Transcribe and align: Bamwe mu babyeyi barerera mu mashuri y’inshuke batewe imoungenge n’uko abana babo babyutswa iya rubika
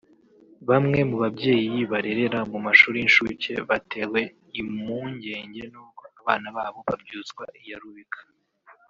Bamwe 0.69 0.99
mu 1.09 1.15
babyeyi 1.23 1.79
barerera 1.91 2.39
mu 2.51 2.59
mashuri 2.65 2.95
y’inshuke 2.99 3.51
batewe 3.69 4.21
imoungenge 4.61 5.63
n’uko 5.73 6.01
abana 6.19 6.47
babo 6.57 6.79
babyutswa 6.87 7.43
iya 7.61 7.77
rubika 7.83 8.21